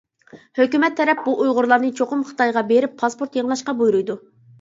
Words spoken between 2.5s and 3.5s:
بېرىپ پاسپورت